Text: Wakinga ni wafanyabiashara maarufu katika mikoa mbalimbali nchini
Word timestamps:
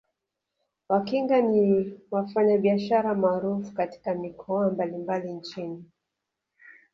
Wakinga 0.89 1.41
ni 1.41 1.93
wafanyabiashara 2.11 3.15
maarufu 3.15 3.73
katika 3.73 4.15
mikoa 4.15 4.71
mbalimbali 4.71 5.33
nchini 5.33 5.85